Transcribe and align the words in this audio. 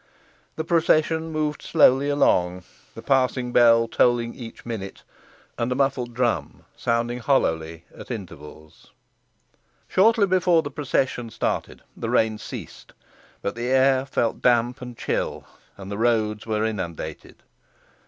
The 0.55 0.63
procession 0.63 1.31
moved 1.31 1.61
slowly 1.61 2.09
along, 2.09 2.63
the 2.95 3.03
passing 3.03 3.51
bell 3.53 3.87
tolling 3.87 4.33
each 4.33 4.65
minute, 4.65 5.03
and 5.59 5.71
a 5.71 5.75
muffled 5.75 6.15
drum 6.15 6.63
sounding 6.75 7.19
hollowly 7.19 7.85
at 7.95 8.09
intervals. 8.09 8.93
Shortly 9.87 10.25
before 10.25 10.63
the 10.63 10.71
procession 10.71 11.29
started 11.29 11.83
the 11.95 12.09
rain 12.09 12.39
ceased, 12.39 12.93
but 13.43 13.53
the 13.53 13.67
air 13.67 14.07
felt 14.07 14.41
damp 14.41 14.81
and 14.81 14.97
chill, 14.97 15.45
and 15.77 15.91
the 15.91 15.99
roads 15.99 16.47
were 16.47 16.65
inundated. 16.65 17.43